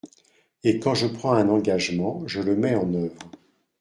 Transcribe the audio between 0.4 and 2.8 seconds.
Et quand je prends un engagement, je le mets